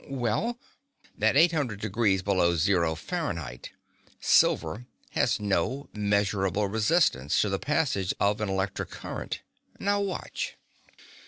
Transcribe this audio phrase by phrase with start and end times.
[0.09, 0.57] "Well?"
[1.21, 3.69] "At eight hundred degrees below zero Fahrenheit
[4.19, 9.41] silver has no measurable resistance to the passage of an electric current.
[9.79, 10.57] Now watch."